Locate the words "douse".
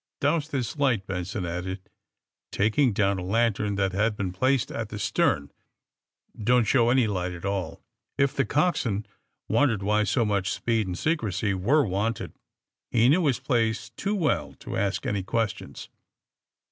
0.19-0.47